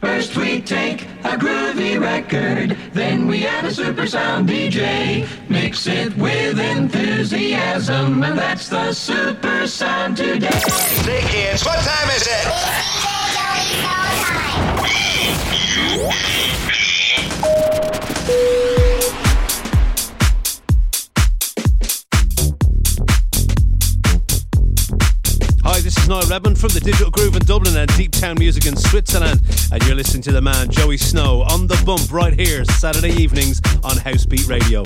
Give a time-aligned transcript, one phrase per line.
[0.00, 5.28] First we take a groovy record, then we add a super sound DJ.
[5.50, 10.48] Mix it with enthusiasm, and that's the super sound today.
[11.04, 12.46] Hey kids, what time is it?
[12.46, 13.90] Hi,
[18.24, 18.79] this is
[26.10, 29.40] Niall Redmond from the Digital Groove in Dublin and Deep Town Music in Switzerland.
[29.70, 33.62] And you're listening to the man Joey Snow on the bump right here, Saturday evenings
[33.84, 34.82] on House Beat Radio.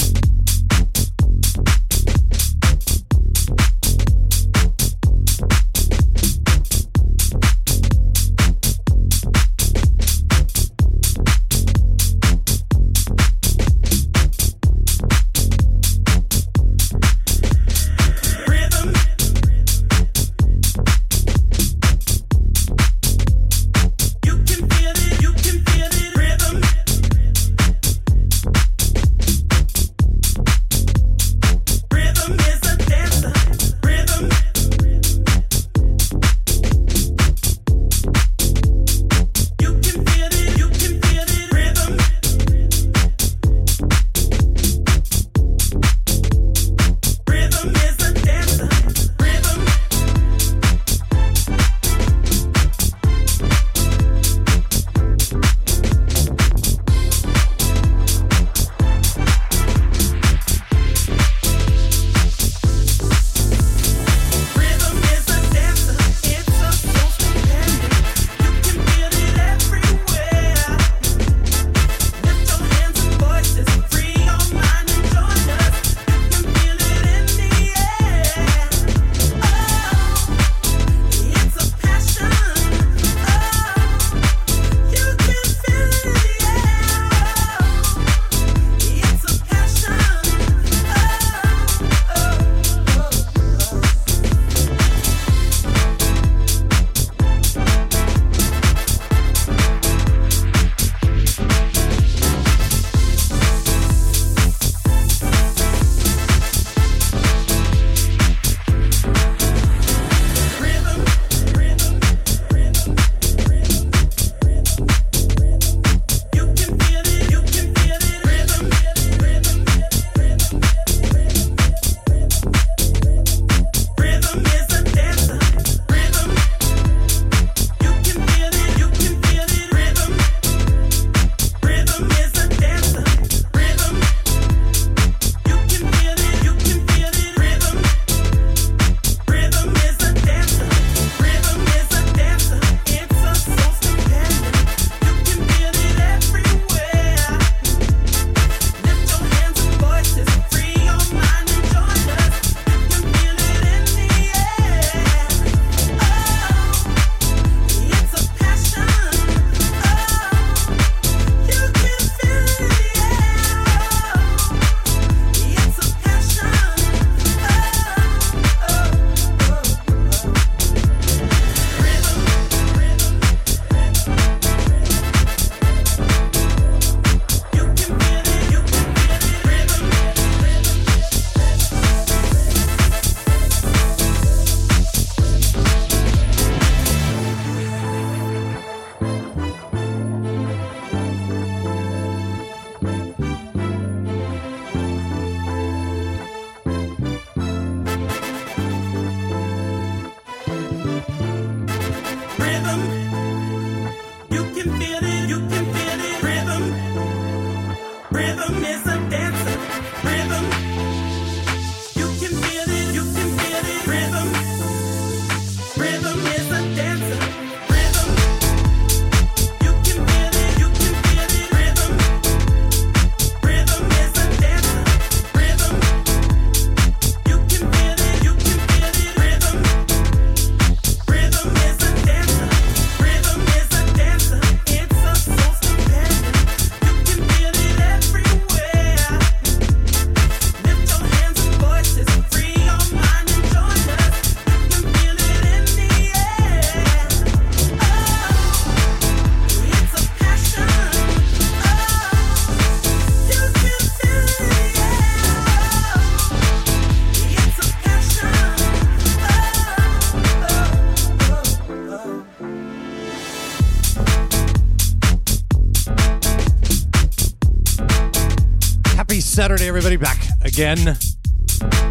[269.76, 269.96] Everybody.
[269.96, 270.96] Back again.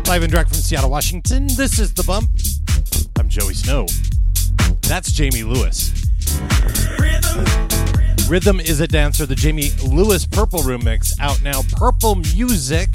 [0.07, 1.47] Live and direct from Seattle, Washington.
[1.47, 2.29] This is The Bump.
[3.19, 3.87] I'm Joey Snow.
[4.83, 5.91] That's Jamie Lewis.
[6.97, 7.45] Rhythm.
[8.29, 9.25] Rhythm is a dancer.
[9.25, 11.61] The Jamie Lewis Purple Room mix out now.
[11.73, 12.89] Purple music.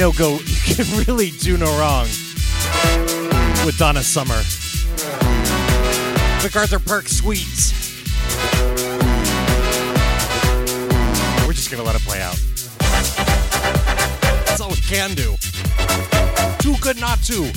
[0.00, 0.38] No go.
[0.46, 2.04] You can really do no wrong
[3.66, 4.40] with Donna Summer.
[6.42, 7.74] MacArthur Park Suites.
[11.46, 12.40] We're just gonna let it play out.
[14.46, 15.36] That's all we can do.
[16.60, 17.50] Too good not to.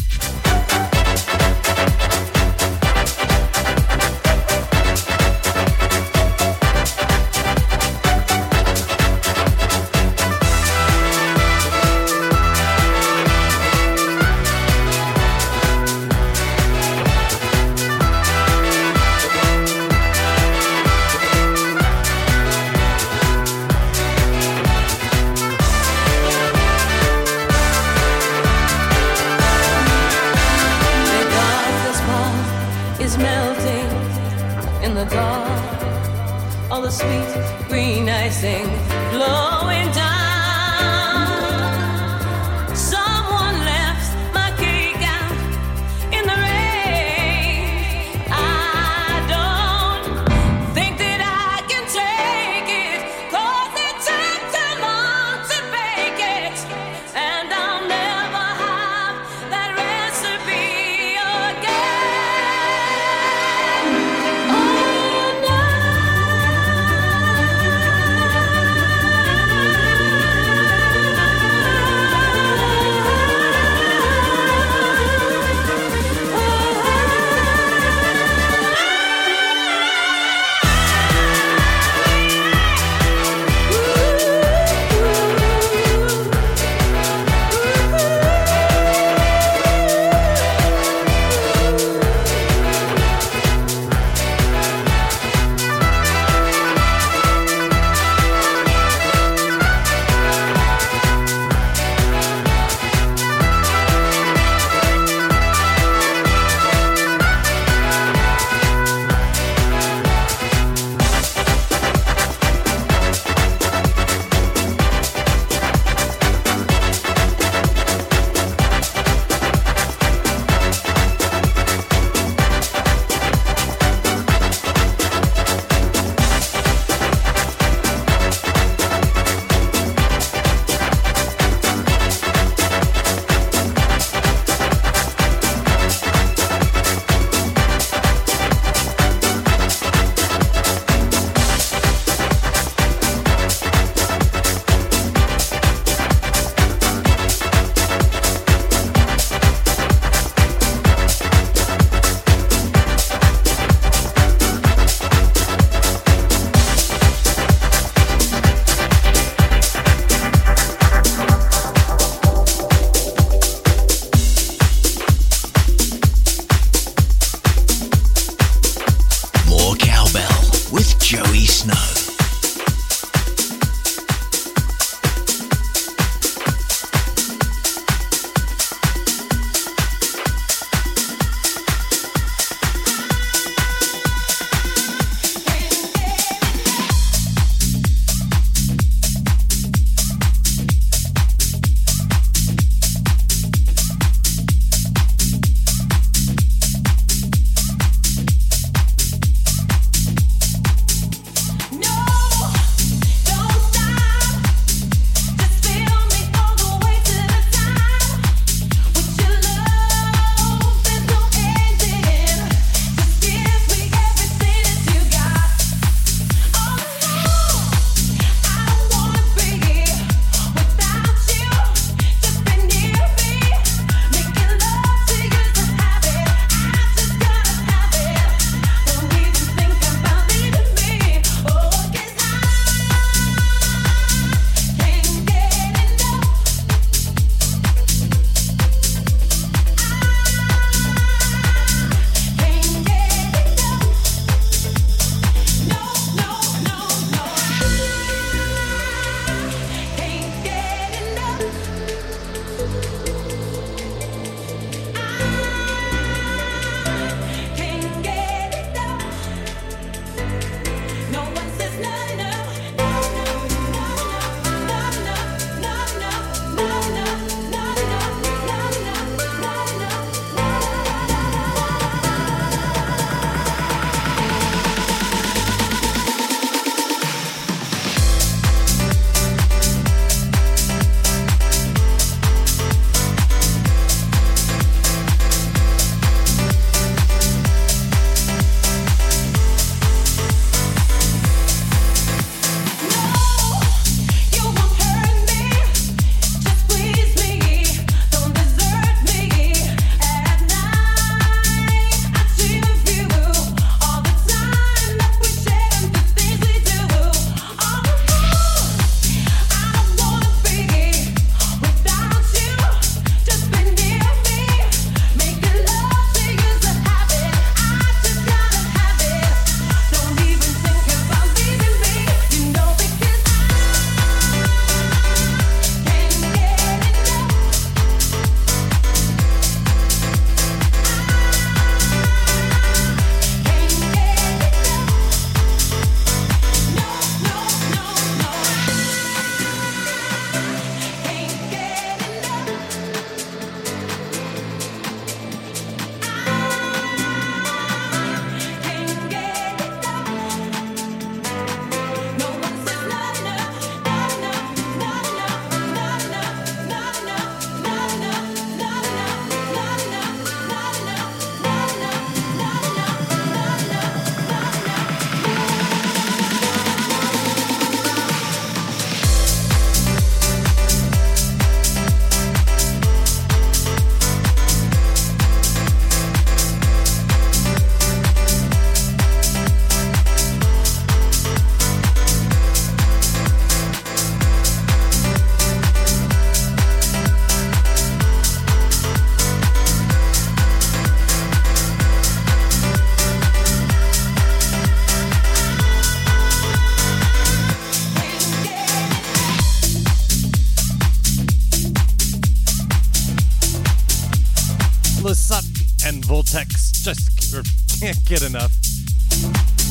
[407.84, 408.56] Can't get enough.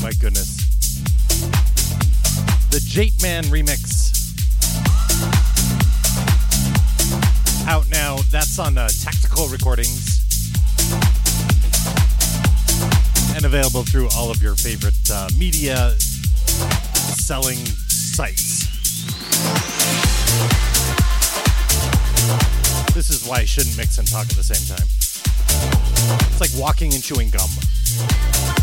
[0.02, 0.68] My goodness.
[2.68, 4.12] The Jate Man remix.
[7.66, 8.18] Out now.
[8.30, 10.20] That's on uh, Tactical Recordings.
[13.34, 18.68] And available through all of your favorite uh, media selling sites.
[22.92, 24.86] This is why I shouldn't mix and talk at the same time.
[26.28, 27.48] It's like walking and chewing gum.
[27.94, 28.62] thank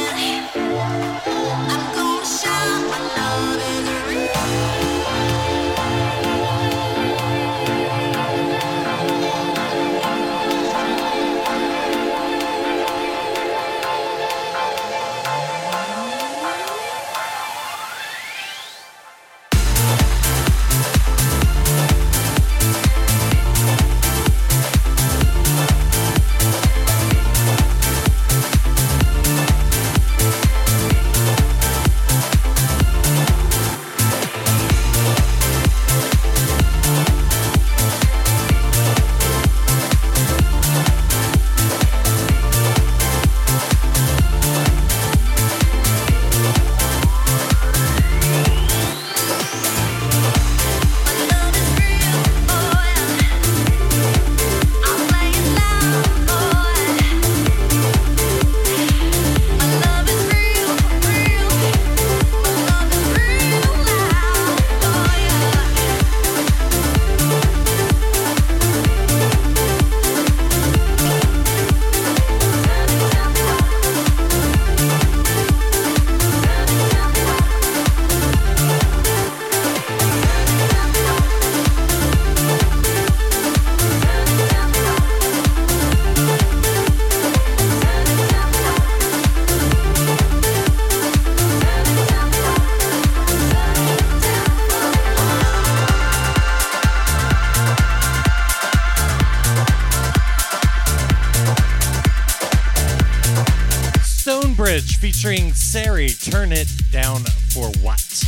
[105.01, 106.09] featuring Sari.
[106.09, 108.23] Turn it down for what?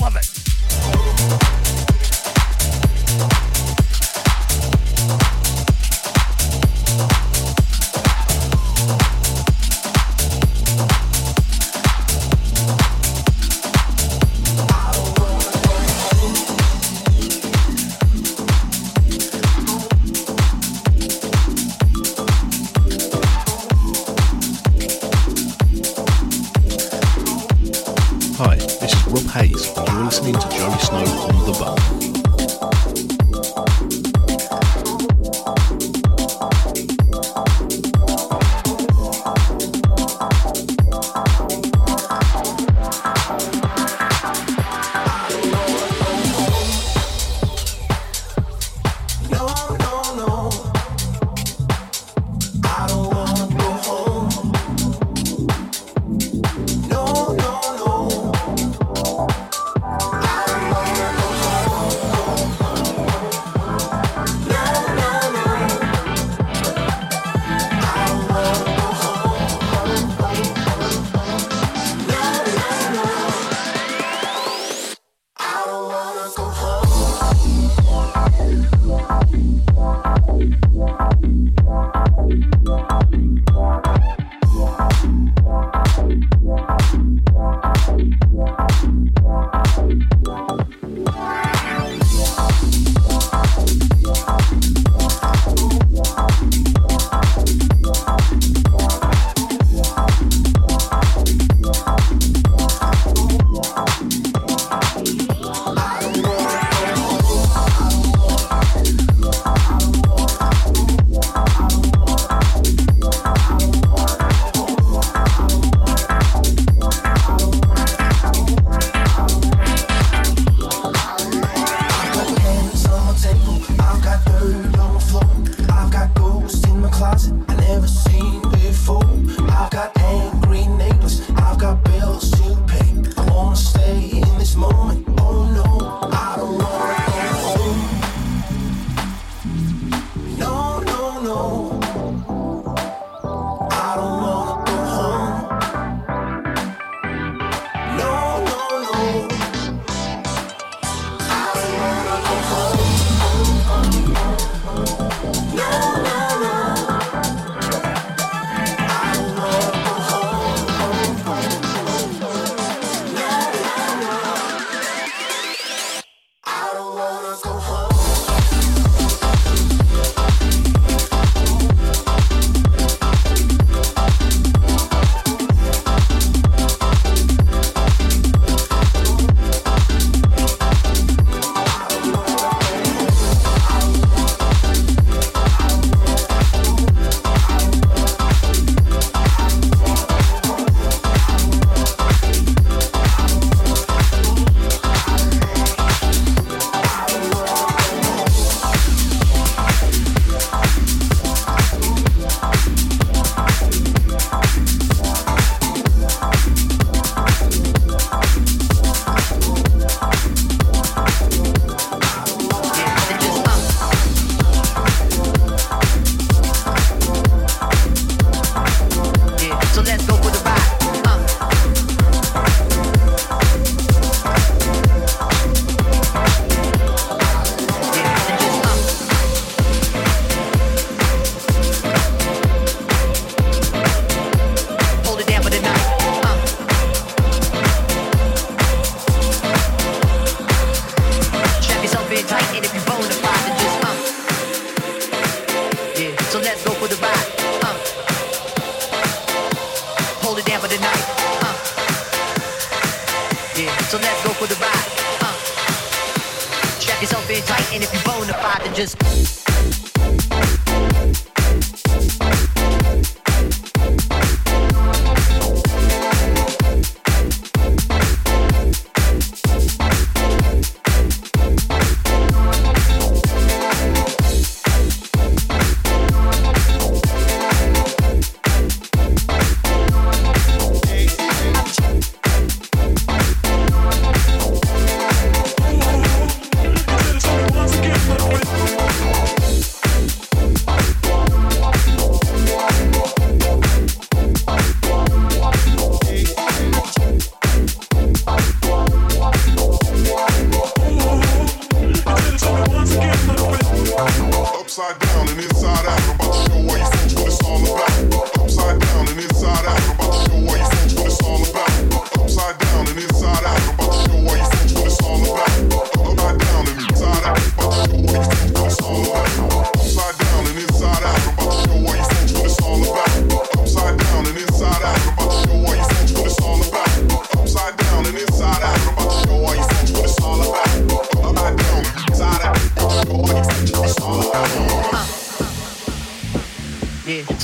[0.00, 0.35] Love it.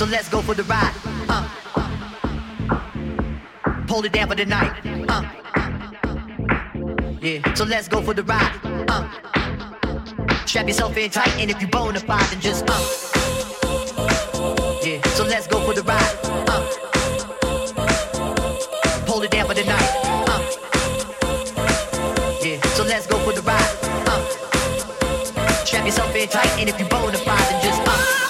[0.03, 0.93] So let's go for the ride.
[1.29, 1.47] Uh.
[3.87, 4.73] Hold it down for the night.
[5.07, 5.23] Uh.
[7.21, 8.51] Yeah, so let's go for the ride.
[8.89, 9.07] Uh.
[10.45, 12.73] Strap yourself in tight, and if you bona fide, then just uh.
[14.83, 16.15] Yeah, so let's go for the ride.
[16.49, 16.63] Uh.
[19.07, 19.89] Hold it down for the night.
[20.27, 20.41] Uh.
[22.43, 23.77] Yeah, so let's go for the ride.
[24.09, 24.21] Uh.
[25.63, 28.22] Strap yourself in tight, and if you bona fide, then just uh.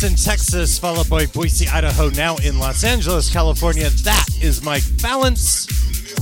[0.00, 3.90] Houston, Texas, followed by Boise, Idaho, now in Los Angeles, California.
[4.02, 5.66] That is Mike Balance.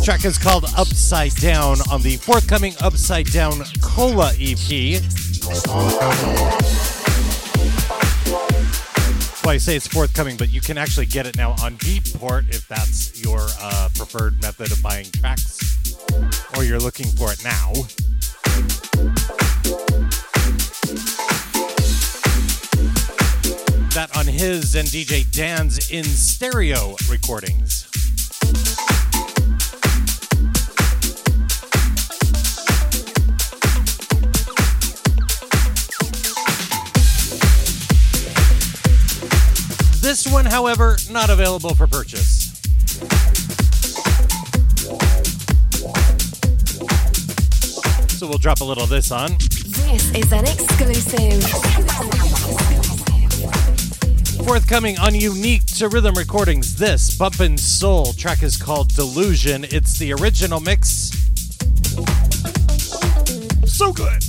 [0.04, 5.00] Track is called Upside Down on the forthcoming Upside Down Cola EP.
[9.44, 12.66] Well, I say it's forthcoming, but you can actually get it now on Beatport if
[12.66, 15.60] that's your uh, preferred method of buying tracks,
[16.56, 17.72] or you're looking for it now.
[23.98, 27.90] That on his and DJ Dan's InStereo recordings.
[40.00, 42.52] This one, however, not available for purchase.
[48.16, 49.32] So we'll drop a little of this on.
[49.32, 52.77] This is an exclusive.
[54.48, 59.64] Forthcoming on Unique to Rhythm Recordings, this Bumpin' Soul track is called Delusion.
[59.64, 61.10] It's the original mix.
[63.66, 64.24] So good.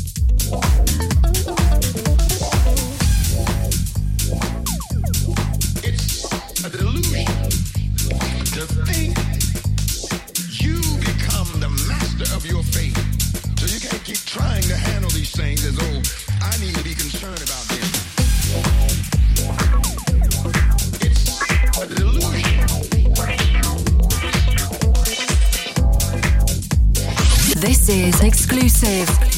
[27.89, 29.28] Is exclusive.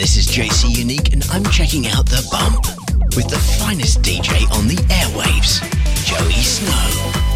[0.00, 2.64] This is JC Unique, and I'm checking out The Bump
[3.16, 5.60] with the finest DJ on the airwaves,
[6.06, 7.29] Joey Snow.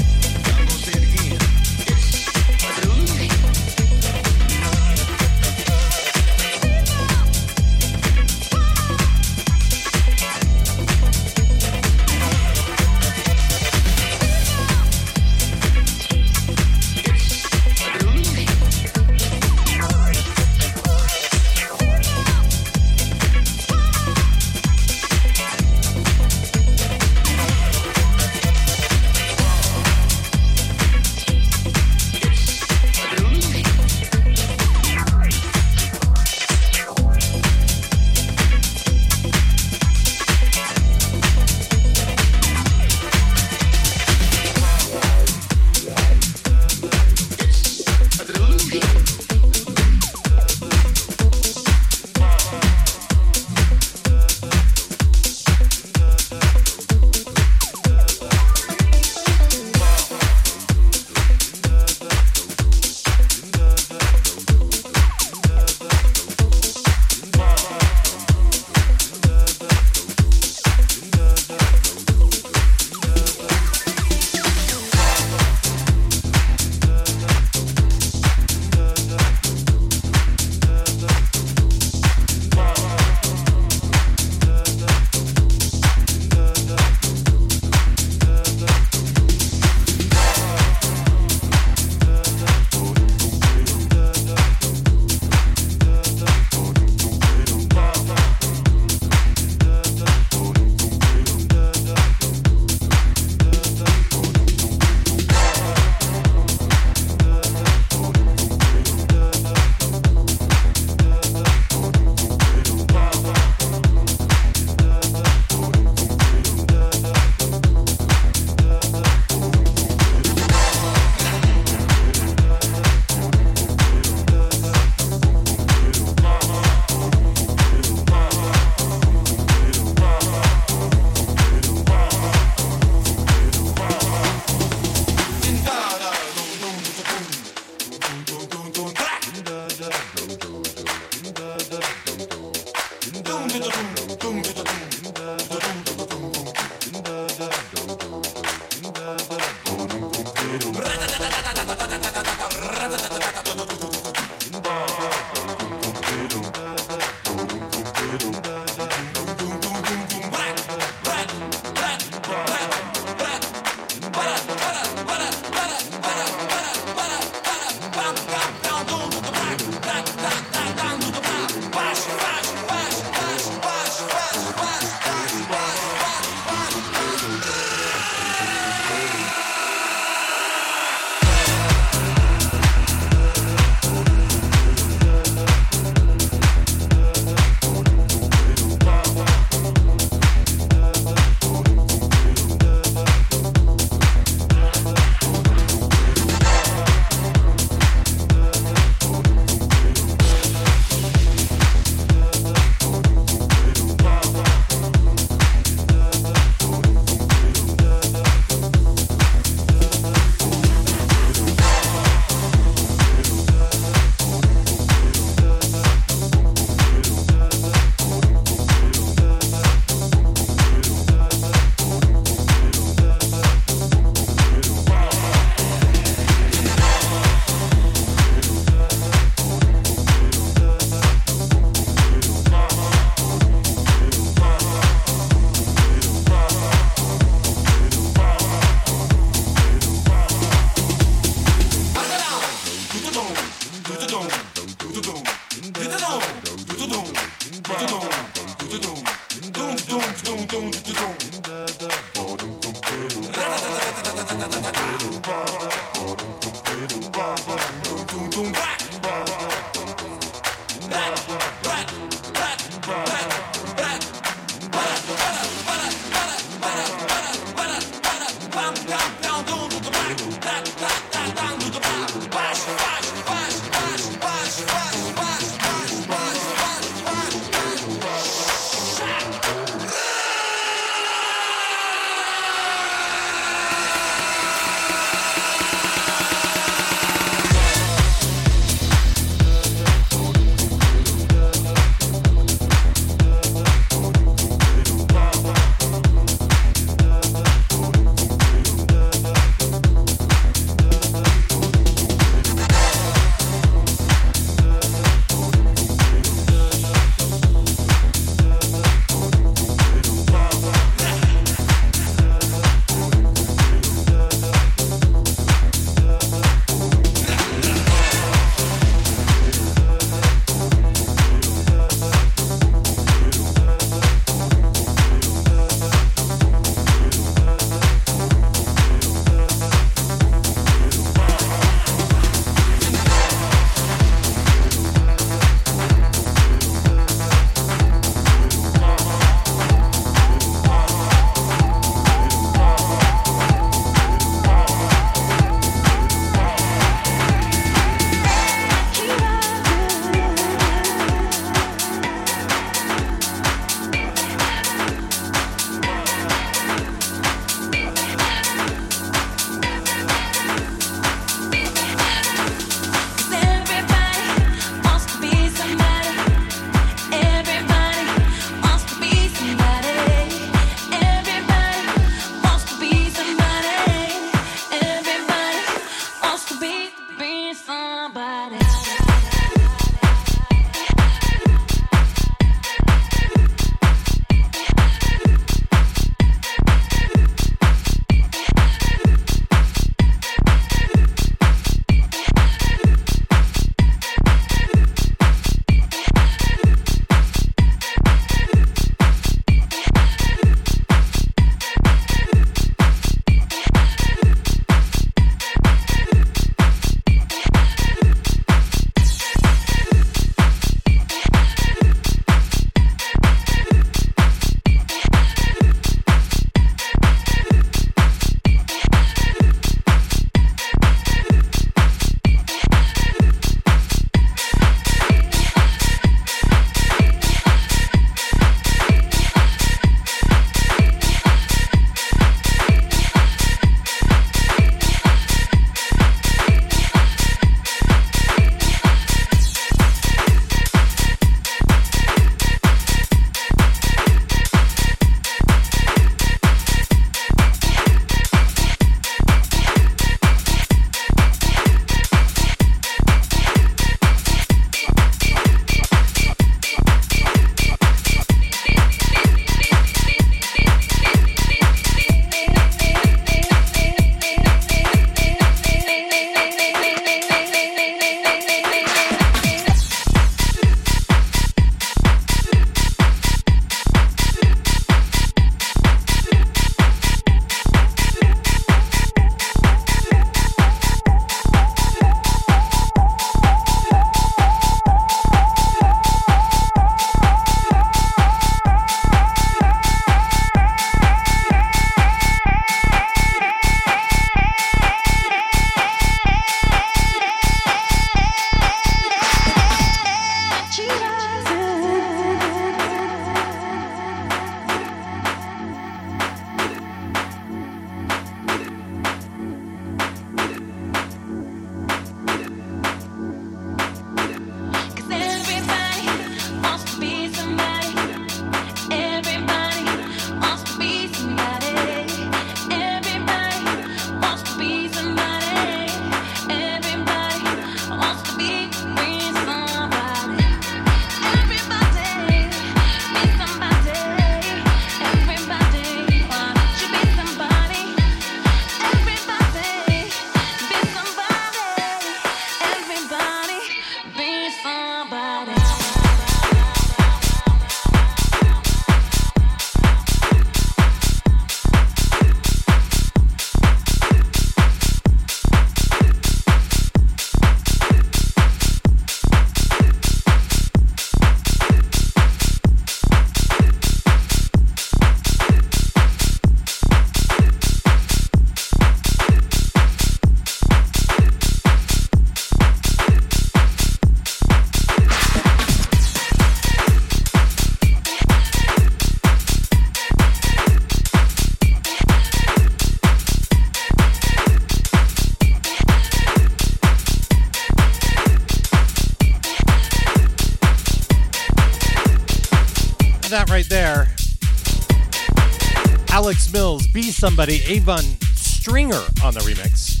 [597.22, 598.02] Somebody, Avon
[598.34, 600.00] Stringer on the remix.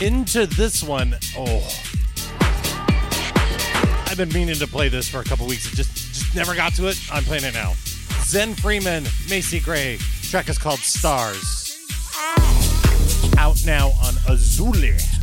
[0.00, 1.16] into this one.
[1.36, 1.66] Oh,
[4.14, 5.68] I've been meaning to play this for a couple weeks.
[5.72, 6.96] Just, just never got to it.
[7.10, 7.72] I'm playing it now.
[8.22, 9.98] Zen Freeman, Macy Gray.
[10.22, 11.84] Track is called Stars.
[13.36, 15.13] Out now on Azuli.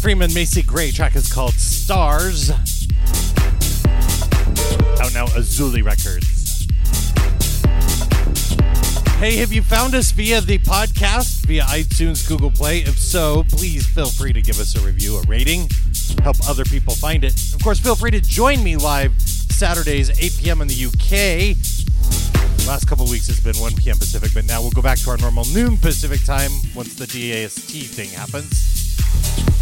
[0.00, 0.90] Freeman, Macy Gray.
[0.90, 2.50] Track is called Stars.
[2.50, 2.56] Out
[5.12, 6.66] now, Azuli Records.
[9.18, 12.78] Hey, have you found us via the podcast, via iTunes, Google Play?
[12.78, 15.68] If so, please feel free to give us a review, a rating,
[16.22, 17.34] help other people find it.
[17.52, 20.62] Of course, feel free to join me live Saturdays, 8 p.m.
[20.62, 21.56] in the UK.
[22.66, 23.98] Last couple weeks it's been 1 p.m.
[23.98, 27.94] Pacific, but now we'll go back to our normal noon Pacific time once the DAST
[27.94, 29.59] thing happens.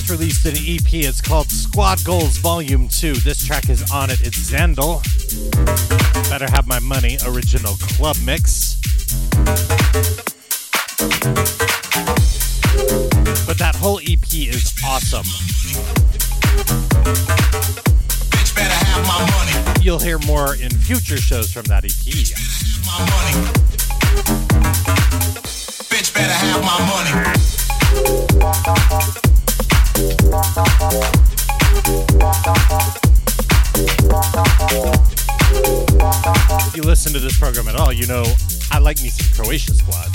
[0.00, 0.92] just released an EP.
[0.92, 3.14] It's called Squad Goals Volume 2.
[3.14, 4.20] This track is on it.
[4.20, 5.02] It's Zandel.
[6.28, 8.76] Better Have My Money, original club mix.
[13.46, 15.24] But that whole EP is awesome.
[19.82, 21.90] You'll hear more in future shows from that EP.
[25.88, 26.78] Bitch better have my
[29.14, 29.25] money.
[36.96, 38.24] listen to this program at all, you know
[38.72, 40.10] I like me some Croatia Squad.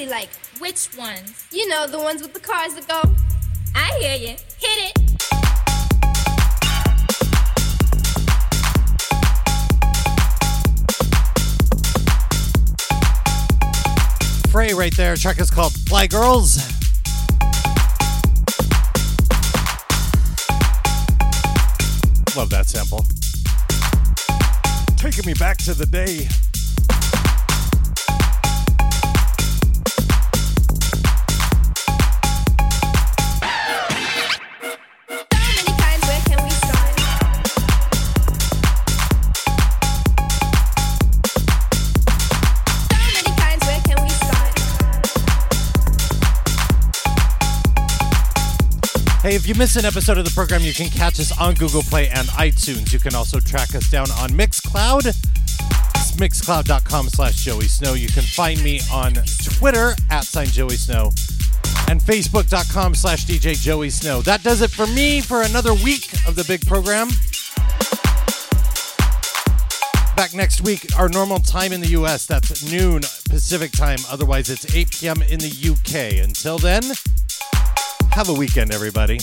[0.00, 0.30] Especially like?
[0.58, 1.46] Which ones?
[1.50, 3.02] You know, the ones with the cars that go.
[3.74, 4.36] I hear you.
[4.58, 4.96] Hit it.
[14.50, 15.16] Frey right there.
[15.16, 16.56] Track is called Fly Girls.
[22.36, 23.04] Love that sample.
[24.96, 26.28] Taking me back to the day.
[49.30, 51.82] Hey, if you miss an episode of the program, you can catch us on Google
[51.82, 52.92] Play and iTunes.
[52.92, 55.06] You can also track us down on Mixcloud.
[55.06, 57.94] It's mixcloud.com slash Joey Snow.
[57.94, 59.12] You can find me on
[59.44, 61.12] Twitter at sign Joey Snow
[61.86, 64.20] and facebook.com slash DJ Joey Snow.
[64.20, 67.10] That does it for me for another week of the big program.
[70.16, 74.00] Back next week, our normal time in the US, that's noon Pacific time.
[74.08, 75.22] Otherwise, it's 8 p.m.
[75.22, 76.20] in the UK.
[76.20, 76.82] Until then,
[78.12, 79.18] have a weekend, everybody.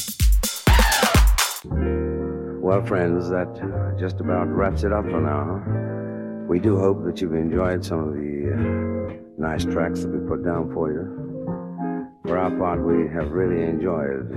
[1.65, 6.45] Well, friends, that uh, just about wraps it up for now.
[6.47, 10.43] We do hope that you've enjoyed some of the uh, nice tracks that we put
[10.43, 12.19] down for you.
[12.25, 14.31] For our part, we have really enjoyed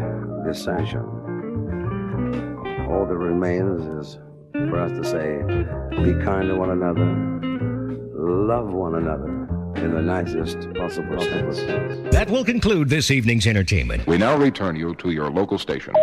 [0.44, 1.00] this session.
[2.90, 4.18] All that remains is
[4.52, 5.42] for us to say,
[6.02, 7.06] be kind to one another,
[8.14, 9.39] love one another
[9.76, 11.58] in the nicest possible sense.
[12.12, 14.06] That will conclude this evening's entertainment.
[14.06, 15.96] We now return you to your local stations.